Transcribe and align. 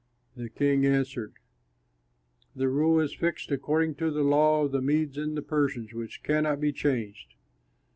The 0.35 0.49
king 0.49 0.83
answered, 0.83 1.33
"The 2.55 2.69
rule 2.69 2.99
is 2.99 3.13
fixed 3.13 3.51
according 3.51 3.93
to 3.97 4.09
the 4.09 4.23
law 4.23 4.63
of 4.63 4.71
the 4.71 4.81
Medes 4.81 5.19
and 5.19 5.37
Persians, 5.47 5.93
which 5.93 6.23
cannot 6.23 6.59
be 6.59 6.71
changed." 6.73 7.35